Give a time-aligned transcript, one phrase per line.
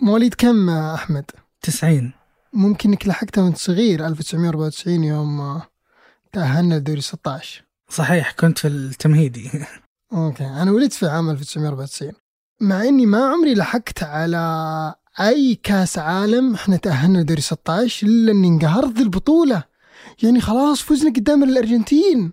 [0.00, 1.24] مواليد كم أحمد؟
[1.62, 2.12] 90
[2.52, 5.62] ممكن إنك لحقتها وأنت صغير 1994 يوم آه،
[6.32, 9.50] تأهلنا لدوري 16 صحيح كنت في التمهيدي.
[10.12, 12.12] أوكي أنا ولدت في عام 1994
[12.60, 18.48] مع إني ما عمري لحقت على أي كأس عالم إحنا تأهلنا لدوري 16 إلا إني
[18.48, 19.62] انقهرت ذي البطولة.
[20.22, 22.32] يعني خلاص فزنا قدام الأرجنتين.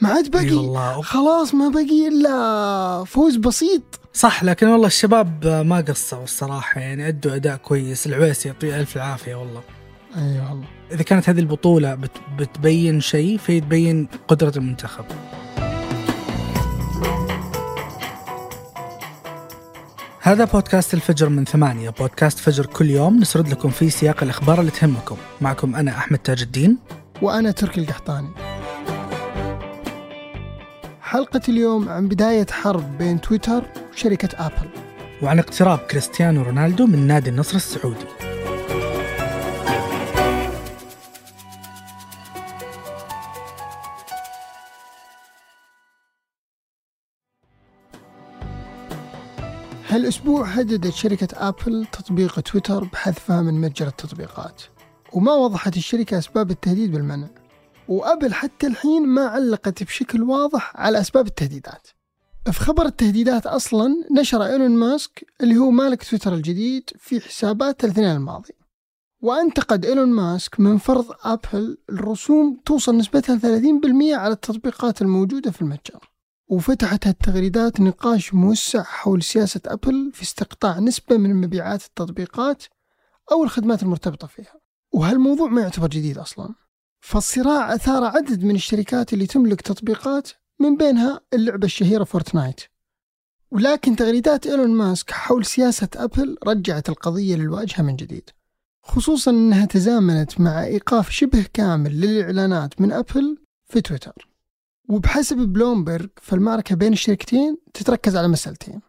[0.00, 1.02] ما عاد اي باقي والله.
[1.02, 4.00] خلاص ما باقي إلا فوز بسيط.
[4.16, 9.34] صح لكن والله الشباب ما قصروا الصراحة يعني أدوا أداء كويس العويسي يعطيه ألف العافية
[9.34, 9.62] والله.
[10.16, 10.66] أي أيوة والله.
[10.92, 15.04] إذا كانت هذه البطولة بت بتبين شيء فهي تبين قدرة المنتخب.
[20.20, 23.20] هذا بودكاست الفجر من ثمانية بودكاست فجر كل يوم.
[23.20, 25.16] نسرد لكم فيه سياق الأخبار اللي تهمكم.
[25.40, 26.78] معكم أنا أحمد تاج الدين.
[27.22, 28.30] وأنا تركي القحطاني.
[31.02, 34.68] حلقة اليوم عن بداية حرب بين تويتر وشركة أبل.
[35.22, 38.06] وعن اقتراب كريستيانو رونالدو من نادي النصر السعودي.
[49.88, 54.62] هالأسبوع هددت شركة أبل تطبيق تويتر بحذفها من متجر التطبيقات.
[55.12, 57.28] وما وضحت الشركة أسباب التهديد بالمنع.
[57.88, 61.88] وأبل حتى الحين ما علقت بشكل واضح على أسباب التهديدات.
[62.52, 68.16] في خبر التهديدات أصلا نشر إيلون ماسك اللي هو مالك تويتر الجديد في حساباته الاثنين
[68.16, 68.54] الماضي.
[69.20, 76.10] وأنتقد إيلون ماسك من فرض أبل الرسوم توصل نسبتها 30% على التطبيقات الموجودة في المتجر.
[76.46, 82.64] وفتحت هالتغريدات نقاش موسع حول سياسة أبل في استقطاع نسبة من مبيعات التطبيقات
[83.32, 84.54] أو الخدمات المرتبطة فيها.
[84.92, 86.54] وهالموضوع ما يعتبر جديد أصلا.
[87.00, 92.60] فالصراع أثار عدد من الشركات اللي تملك تطبيقات من بينها اللعبة الشهيرة فورتنايت.
[93.50, 98.30] ولكن تغريدات إيلون ماسك حول سياسة أبل رجعت القضية للواجهة من جديد
[98.82, 104.28] خصوصا أنها تزامنت مع إيقاف شبه كامل للإعلانات من أبل في تويتر.
[104.88, 108.80] وبحسب بلومبرج فالمعركة بين الشركتين تتركز على مسألتين.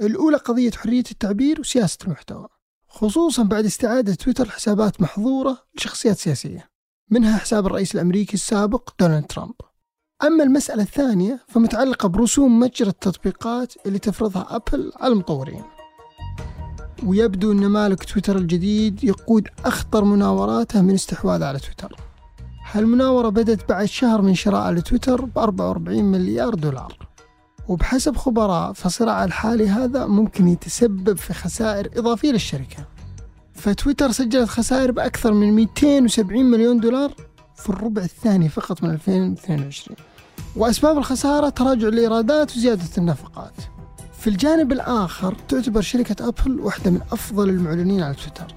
[0.00, 2.48] الأولى قضية حرية التعبير وسياسة المحتوى
[2.88, 6.70] خصوصا بعد استعادة تويتر حسابات محظورة لشخصيات سياسية
[7.10, 9.54] منها حساب الرئيس الأمريكي السابق دونالد ترامب.
[10.22, 15.62] أما المسألة الثانية فمتعلقة برسوم متجر التطبيقات اللي تفرضها أبل على المطورين.
[17.06, 21.96] ويبدو أن مالك تويتر الجديد يقود أخطر مناوراته من استحواذه على تويتر.
[22.72, 26.98] هالمناورة بدت بعد شهر من شراء لتويتر ب 44 مليار دولار.
[27.68, 32.84] وبحسب خبراء فصراع الحالي هذا ممكن يتسبب في خسائر إضافية للشركة.
[33.52, 37.14] فتويتر سجلت خسائر بأكثر من 270 مليون دولار
[37.56, 39.96] في الربع الثاني فقط من 2022
[40.56, 43.52] وأسباب الخسارة تراجع الإيرادات وزيادة النفقات.
[44.18, 48.54] في الجانب الآخر تعتبر شركة أبل واحدة من أفضل المعلنين على تويتر.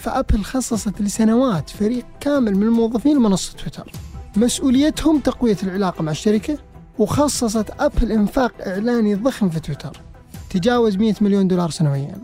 [0.00, 3.92] فأبل خصصت لسنوات فريق كامل من الموظفين لمنصة تويتر.
[4.36, 6.58] مسؤوليتهم تقوية العلاقة مع الشركة
[6.98, 10.00] وخصصت أبل إنفاق إعلاني ضخم في تويتر
[10.50, 12.18] تجاوز 100 مليون دولار سنويا.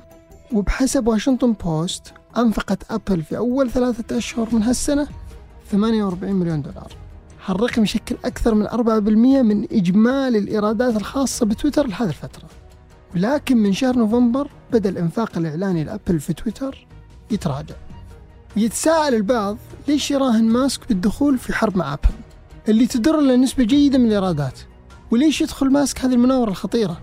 [0.52, 5.08] وبحسب واشنطن بوست أنفقت أبل في أول ثلاثة أشهر من هالسنة
[5.72, 6.92] 48 مليون دولار.
[7.46, 12.48] هالرقم يشكل أكثر من 4% من إجمالي الإيرادات الخاصة بتويتر لهذه الفترة.
[13.14, 16.86] ولكن من شهر نوفمبر بدأ الإنفاق الإعلاني لأبل في تويتر
[17.30, 17.74] يتراجع.
[18.56, 19.56] يتساءل البعض
[19.88, 22.14] ليش يراهن ماسك بالدخول في حرب مع أبل
[22.68, 24.60] اللي تدر له نسبة جيدة من الإيرادات
[25.10, 27.00] وليش يدخل ماسك هذه المناورة الخطيرة؟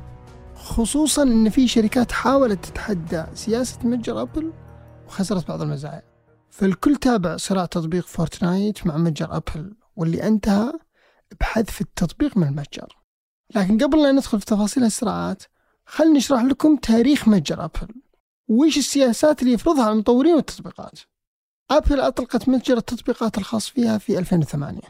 [0.56, 4.52] خصوصا أن في شركات حاولت تتحدى سياسة متجر أبل
[5.08, 6.13] وخسرت بعض المزايا.
[6.54, 10.74] فالكل تابع صراع تطبيق فورتنايت مع متجر أبل واللي أنتهى
[11.40, 12.98] بحذف التطبيق من المتجر.
[13.56, 15.44] لكن قبل لا ندخل في تفاصيل الصراعات
[15.86, 17.88] خلنا نشرح لكم تاريخ متجر أبل.
[18.48, 21.00] وإيش السياسات اللي يفرضها على المطورين والتطبيقات؟
[21.72, 24.82] أبل أطلقت متجر التطبيقات الخاص فيها في 2008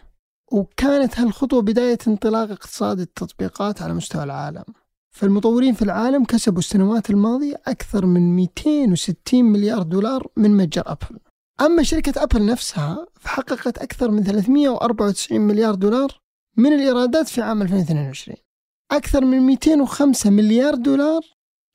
[0.52, 4.66] وكانت هالخطوة بداية انطلاق اقتصاد التطبيقات على مستوى العالم.
[5.12, 11.20] فالمطورين في العالم كسبوا السنوات الماضية أكثر من 260 مليار دولار من متجر أبل.
[11.62, 16.20] أما شركة أبل نفسها فحققت أكثر من 394 مليار دولار
[16.58, 18.38] من الإيرادات في عام 2022
[18.92, 21.22] أكثر من 205 مليار دولار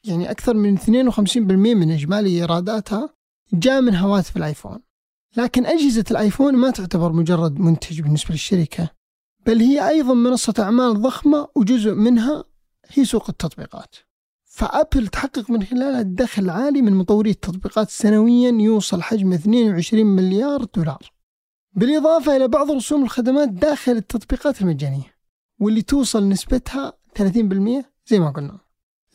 [0.05, 3.15] يعني أكثر من 52% من إجمالي إيراداتها
[3.53, 4.79] جاء من هواتف الآيفون.
[5.37, 8.91] لكن أجهزة الآيفون ما تعتبر مجرد منتج بالنسبة للشركة
[9.47, 12.45] بل هي أيضا منصة أعمال ضخمة وجزء منها
[12.89, 13.95] هي سوق التطبيقات.
[14.59, 21.13] فأبل تحقق من خلالها الدخل عالي من مطوري التطبيقات سنويا يوصل حجم 22 مليار دولار
[21.73, 25.15] بالإضافة إلى بعض رسوم الخدمات داخل التطبيقات المجانية
[25.61, 27.23] واللي توصل نسبتها 30%
[28.07, 28.59] زي ما قلنا.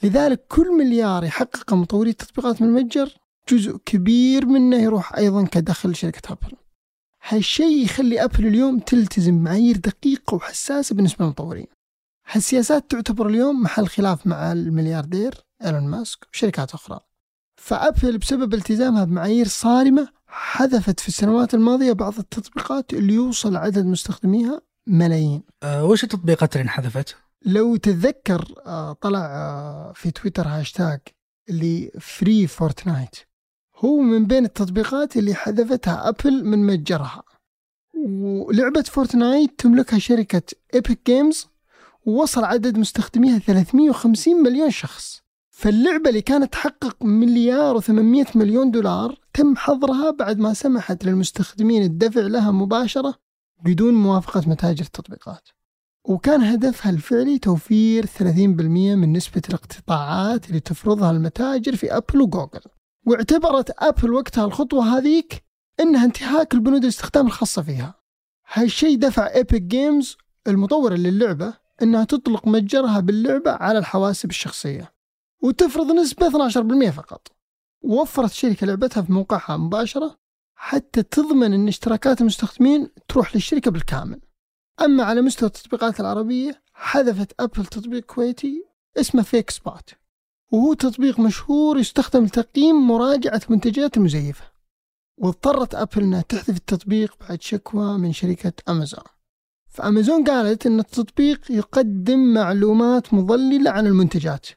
[0.03, 3.17] لذلك كل مليار يحققه مطوري التطبيقات من المتجر
[3.49, 6.57] جزء كبير منه يروح أيضا كدخل شركة أبل.
[7.27, 11.67] هالشيء يخلي أبل اليوم تلتزم بمعايير دقيقة وحساسة بالنسبة للمطورين.
[12.31, 16.99] هالسياسات تعتبر اليوم محل خلاف مع الملياردير إيلون ماسك وشركات أخرى.
[17.55, 24.61] فأبل بسبب التزامها بمعايير صارمة حذفت في السنوات الماضية بعض التطبيقات اللي يوصل عدد مستخدميها
[24.87, 25.43] ملايين.
[25.63, 27.15] أه وش التطبيقات اللي انحذفت؟
[27.45, 30.99] لو تتذكر آه، طلع آه، في تويتر هاشتاج
[31.49, 33.15] اللي free فورتنايت
[33.77, 37.23] هو من بين التطبيقات اللي حذفتها أبل من متجرها.
[37.95, 40.41] ولعبة فورتنايت تملكها شركة
[40.73, 41.47] إيبك جيمز
[42.05, 45.23] ووصل عدد مستخدميها 350 مليون شخص.
[45.49, 52.21] فاللعبة اللي كانت تحقق مليار و800 مليون دولار تم حظرها بعد ما سمحت للمستخدمين الدفع
[52.21, 53.15] لها مباشرة
[53.65, 55.49] بدون موافقة متاجر التطبيقات.
[56.05, 58.19] وكان هدفها الفعلي توفير 30%
[58.95, 62.61] من نسبة الاقتطاعات اللي تفرضها المتاجر في أبل وجوجل.
[63.05, 65.43] واعتبرت أبل وقتها الخطوة هذيك
[65.79, 67.95] إنها انتهاك البنود الاستخدام الخاصة فيها.
[68.53, 74.93] هالشيء دفع Epic Games المطور للعبة إنها تطلق متجرها باللعبة على الحواسب الشخصية
[75.43, 77.27] وتفرض نسبة 12% فقط.
[77.81, 80.17] ووفرت الشركة لعبتها في موقعها مباشرة
[80.55, 84.21] حتى تضمن أن اشتراكات المستخدمين تروح للشركة بالكامل.
[84.81, 88.65] أما على مستوى التطبيقات العربية حذفت أبل تطبيق كويتي
[88.97, 89.89] اسمه Fakespot
[90.51, 94.45] وهو تطبيق مشهور يستخدم لتقييم مراجعة منتجات المزيفة.
[95.17, 99.03] واضطرت أبل أنها تحذف التطبيق بعد شكوى من شركة أمازون.
[99.73, 104.47] فأمازون قالت أن التطبيق يقدم معلومات مضللة عن المنتجات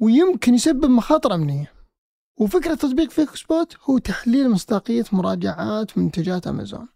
[0.00, 1.72] ويمكن يسبب مخاطر أمنية.
[2.40, 6.88] وفكرة تطبيق Fakespot هو تحليل مصداقية مراجعات منتجات أمازون.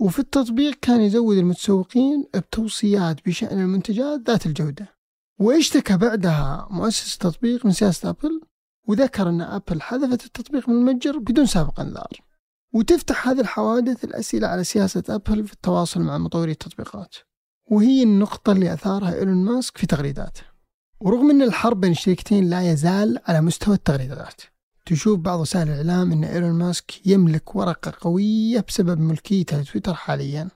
[0.00, 4.94] وفي التطبيق كان يزود المتسوقين بتوصيات بشأن المنتجات ذات الجودة.
[5.38, 8.40] واشتكى بعدها مؤسس التطبيق من سياسة أبل
[8.88, 12.27] وذكر أن أبل حذفت التطبيق من المتجر بدون سابق إنذار.
[12.72, 17.14] وتفتح هذه الحوادث الأسئلة على سياسة أبل في التواصل مع مطوري التطبيقات.
[17.70, 20.42] وهي النقطة اللي أثارها إيلون ماسك في تغريداته.
[21.00, 24.42] ورغم أن الحرب بين الشركتين لا يزال على مستوى التغريدات
[24.88, 30.48] تشوف بعض وسائل الإعلام أن إيلون ماسك يملك ورقة قوية بسبب ملكيته لتويتر حاليا.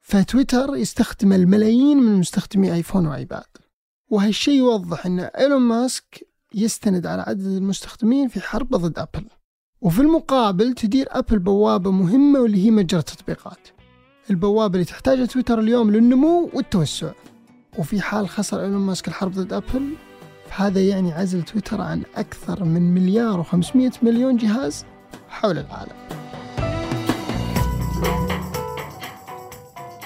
[0.00, 3.44] فتويتر يستخدم الملايين من مستخدمي آيفون وآيباد.
[4.08, 9.24] وهالشيء يوضح أن إيلون ماسك يستند على عدد المستخدمين في حرب ضد أبل.
[9.80, 13.68] وفي المقابل تدير أبل بوابة مهمة واللي هي متجر التطبيقات.
[14.30, 17.10] البوابة اللي تحتاجها تويتر اليوم للنمو والتوسع.
[17.78, 19.92] وفي حال خسر إيلون ماسك الحرب ضد أبل
[20.50, 24.84] فهذا يعني عزل تويتر عن أكثر من مليار و500 مليون جهاز
[25.28, 25.96] حول العالم.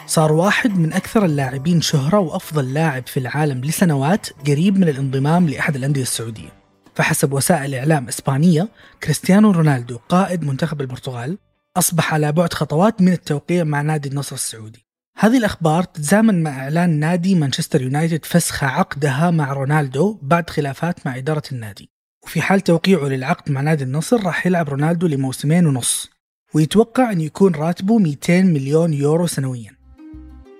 [0.07, 5.77] صار واحد من أكثر اللاعبين شهرة وأفضل لاعب في العالم لسنوات قريب من الانضمام لأحد
[5.77, 6.62] الأندية السعودية.
[6.95, 8.69] فحسب وسائل إعلام إسبانية
[9.03, 11.39] كريستيانو رونالدو قائد منتخب البرتغال
[11.77, 14.87] أصبح على بعد خطوات من التوقيع مع نادي النصر السعودي.
[15.19, 21.17] هذه الأخبار تتزامن مع إعلان نادي مانشستر يونايتد فسخ عقدها مع رونالدو بعد خلافات مع
[21.17, 21.91] إدارة النادي.
[22.25, 26.11] وفي حال توقيعه للعقد مع نادي النصر راح يلعب رونالدو لموسمين ونص
[26.55, 29.71] ويتوقع أن يكون راتبه 200 مليون يورو سنويا.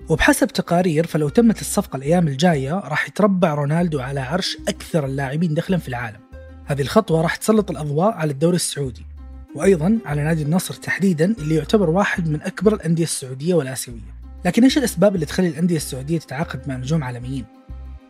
[0.09, 5.79] وبحسب تقارير فلو تمت الصفقة الأيام الجاية راح يتربع رونالدو على عرش أكثر اللاعبين دخلا
[5.79, 6.22] في العالم.
[6.73, 9.07] هذه الخطوة راح تسلط الأضواء على الدوري السعودي
[9.55, 14.79] وأيضا على نادي النصر تحديدا اللي يعتبر واحد من أكبر الأندية السعودية والآسيوية لكن إيش
[14.79, 17.45] الأسباب اللي تخلي الأندية السعودية تتعاقد مع نجوم عالميين؟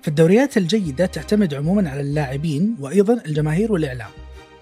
[0.02, 4.10] فالدوريات الجيدة تعتمد عموما على اللاعبين وأيضا الجماهير والإعلام.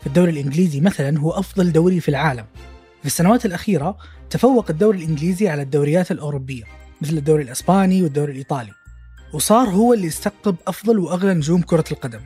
[0.00, 2.44] في الدوري الإنجليزي مثلا هو أفضل دوري في العالم.
[3.00, 3.96] في السنوات الأخيرة
[4.30, 6.64] تفوق الدوري الإنجليزي على الدوريات الأوروبية
[7.00, 8.72] مثل الدوري الإسباني والدوري الإيطالي.
[9.32, 12.20] وصار هو اللي يستقطب أفضل وأغلى نجوم كرة القدم.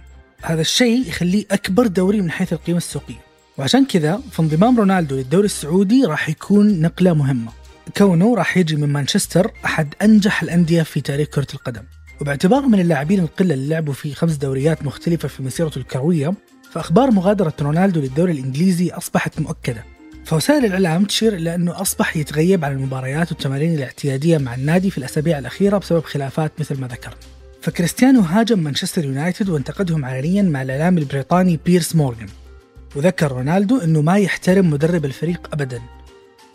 [0.44, 3.24] هذا الشيء يخليه أكبر دوري من حيث القيمة السوقية.
[3.58, 7.52] وعشان كذا فانضمام رونالدو للدوري السعودي راح يكون نقلة مهمة.
[7.96, 11.82] كونه راح يجي من مانشستر أحد أنجح الأندية في تاريخ كرة القدم
[12.20, 16.34] وباعتباره من اللاعبين القلة اللي لعبوا في خمس دوريات مختلفة في مسيرته الكروية
[16.70, 19.84] فأخبار مغادرة رونالدو للدوري الإنجليزي أصبحت مؤكدة
[20.24, 25.38] فوسائل الإعلام تشير إلى أنه أصبح يتغيب عن المباريات والتمارين الاعتيادية مع النادي في الأسابيع
[25.38, 27.16] الأخيرة بسبب خلافات مثل ما ذكرنا
[27.64, 32.28] فكريستيانو هاجم مانشستر يونايتد وانتقدهم علنيا مع الإعلام البريطاني بيرس مورغان.
[32.97, 35.83] وذكر رونالدو أنه ما يحترم مدرب الفريق أبدا.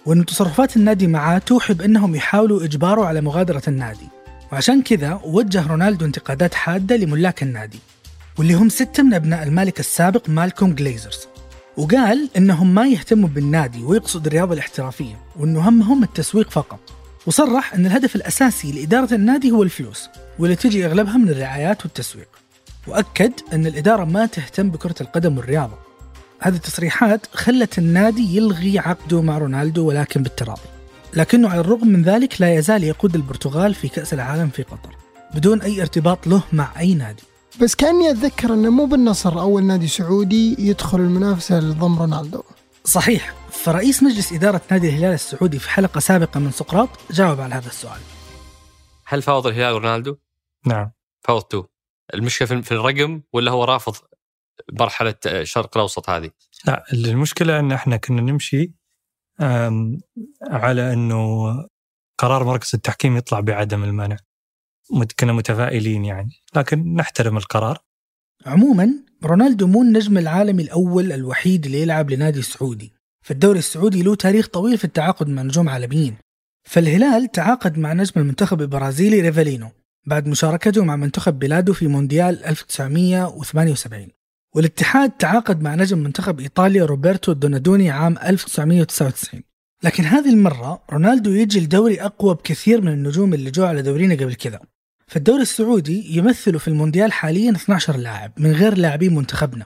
[0.06, 4.08] وأن تصرفات النادي معاه توحي بأنهم يحاولوا إجباره على مغادرة النادي.
[4.52, 7.80] وعشان كذا وجه رونالدو انتقادات حادة لملاك النادي
[8.38, 11.28] واللي هم ستة من أبناء المالك السابق مالكوم جليزرز.
[11.78, 16.80] وقال إنهم ما يهتموا بالنادي ويقصد الرياضة الاحترافية وإنه همهم التسويق فقط.
[17.28, 20.10] وصرح أن الهدف الأساسي لإدارة النادي هو الفلوس
[20.40, 22.28] واللي تجي أغلبها من الرعايات والتسويق.
[22.88, 25.78] وأكد أن الإدارة ما تهتم بكرة القدم والرياضة.
[26.40, 30.62] هذه التصريحات خلت النادي يلغي عقده مع رونالدو ولكن بالتراضي.
[31.14, 34.96] لكنه على الرغم من ذلك لا يزال يقود البرتغال في كأس العالم في قطر
[35.36, 37.24] بدون أي ارتباط له مع أي نادي.
[37.62, 42.44] بس كأني أتذكر أنه مو بالنصر أول نادي سعودي يدخل المنافسة لضم رونالدو.
[42.84, 47.68] صحيح فرئيس مجلس إدارة نادي الهلال السعودي في حلقة سابقة من سقراط جاوب على هذا
[47.68, 48.00] السؤال.
[49.06, 50.18] هل فاوض الهلال رونالدو؟
[50.66, 50.92] نعم.
[51.22, 51.70] فاوضتوه
[52.14, 53.96] المشكلة في في الرقم ولا هو رافض
[54.74, 56.32] مرحلة الشرق الأوسط هذه؟
[56.66, 58.74] لا المشكلة إن إحنا كنا نمشي
[60.42, 61.46] على إنه
[62.18, 64.18] قرار مركز التحكيم يطلع بعدم المنع.
[64.92, 67.78] مت- كنا متفائلين يعني لكن نحترم القرار.
[68.46, 68.90] عموما
[69.24, 72.94] رونالدو مو النجم العالمي الأول الوحيد اللي يلعب لنادي سعودي.
[73.26, 76.16] فالدوري السعودي له تاريخ طويل في التعاقد مع نجوم عالميين.
[76.64, 79.70] فالهلال تعاقد مع نجم المنتخب البرازيلي ريفيلينو
[80.06, 84.08] بعد مشاركته مع منتخب بلاده في مونديال 1978
[84.56, 89.42] والاتحاد تعاقد مع نجم منتخب إيطاليا روبرتو دونادوني عام 1999
[89.84, 94.36] لكن هذه المرة رونالدو يجي لدوري أقوى بكثير من النجوم اللي جو على دورينا قبل
[94.36, 94.60] كذا.
[95.10, 99.66] فالدوري السعودي يمثله في المونديال حاليا 12 لاعب من غير لاعبين منتخبنا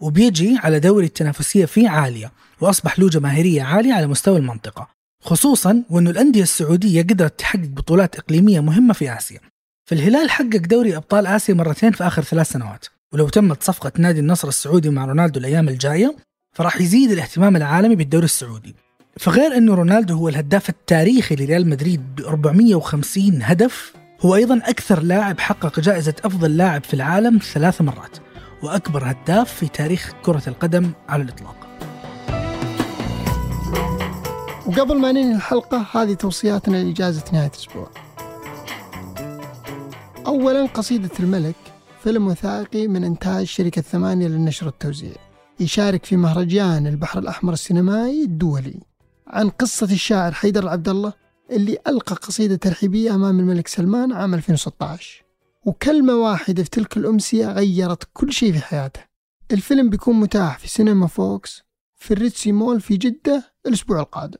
[0.00, 4.88] وبيجي على دوري التنافسية فيه عالية وأصبح له جماهيرية عالية على مستوى المنطقة
[5.22, 9.40] خصوصا وأنه الأندية السعودية قدرت تحقق بطولات إقليمية مهمة في آسيا.
[9.84, 14.48] فالهلال حقق دوري أبطال آسيا مرتين في آخر ثلاث سنوات ولو تمت صفقة نادي النصر
[14.48, 16.16] السعودي مع رونالدو الأيام الجاية
[16.56, 18.74] فراح يزيد الاهتمام العالمي بالدوري السعودي.
[19.16, 25.40] فغير أنه رونالدو هو الهداف التاريخي لريال مدريد ب 450 هدف هو أيضا أكثر لاعب
[25.40, 28.16] حقق جائزة أفضل لاعب في العالم ثلاث مرات
[28.62, 31.56] وأكبر هداف في تاريخ كرة القدم على الإطلاق.
[34.66, 37.90] وقبل ما ننهي الحلقة هذه توصياتنا لإجازة نهاية الأسبوع.
[40.26, 41.56] أولا قصيدة الملك
[42.04, 45.16] فيلم وثائقي من إنتاج شركة ثمانية للنشر والتوزيع
[45.60, 48.80] يشارك في مهرجان البحر الأحمر السينمائي الدولي.
[49.26, 55.24] عن قصة الشاعر حيدر العبد الله اللي ألقى قصيدة ترحيبية أمام الملك سلمان عام 2016
[55.64, 59.00] وكلمة واحدة في تلك الأمسية غيرت كل شيء في حياته.
[59.52, 61.62] الفيلم بيكون متاح في سينما VOX
[61.96, 64.38] في ال Red Sea Mall في جدة الأسبوع القادم.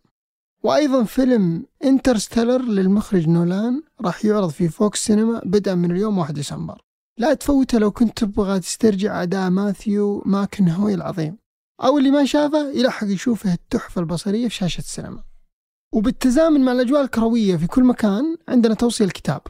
[0.63, 6.83] وأيضا فيلم Interstellar للمخرج نولان راح يعرض في VOX سينما بدءا من اليوم 1 ديسمبر.
[7.19, 11.39] لا تفوته لو كنت تبغى تسترجع أداء ماثيو ماكونهي العظيم.
[11.85, 15.23] أو اللي ما شافه يلحق يشوفه التحفة البصرية في شاشة السينما.
[15.93, 19.41] وبالتزامن مع الأجواء الكروية في كل مكان عندنا توصية الكتاب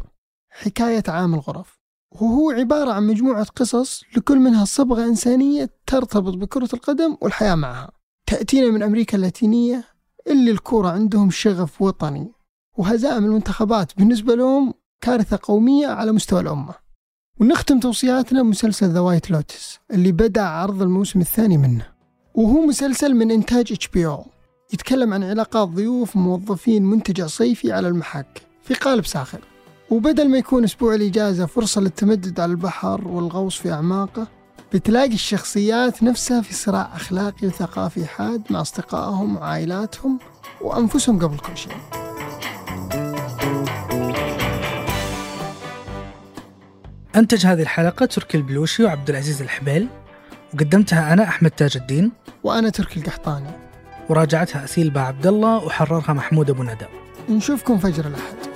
[0.50, 1.78] حكاية عامل غرف.
[2.12, 7.90] وهو عبارة عن مجموعة قصص لكل منها صبغة إنسانية ترتبط بكرة القدم والحياة معها.
[8.26, 9.84] تأتينا من أمريكا اللاتينية
[10.26, 12.32] اللي الكورة عندهم شغف وطني.
[12.76, 16.74] وهزائم المنتخبات بالنسبة لهم كارثة قومية على مستوى الأمة.
[17.40, 21.86] ونختم توصياتنا بمسلسل The White Lotus اللي بدأ عرض الموسم الثاني منه.
[22.34, 24.26] وهو مسلسل من إنتاج HBO
[24.72, 29.40] يتكلم عن علاقات ضيوف موظفين منتجع صيفي على المحك في قالب ساخر.
[29.90, 34.28] وبدل ما يكون أسبوع الإجازة فرصة للتمدد على البحر والغوص في أعماقه
[34.72, 40.18] بتلاقي الشخصيات نفسها في صراع أخلاقي وثقافي حاد مع أصدقائهم وعائلاتهم
[40.60, 41.72] وأنفسهم قبل كل شيء.
[47.16, 49.88] أنتج هذه الحلقة تركي البلوشي وعبد العزيز الحبيل
[50.54, 52.12] وقدمتها أنا أحمد تاج الدين.
[52.44, 53.67] وأنا تركي القحطاني.
[54.08, 56.86] وراجعتها أسيل با عبد الله وحررها محمود أبو ندى
[57.28, 58.47] نشوفكم فجر الأحد.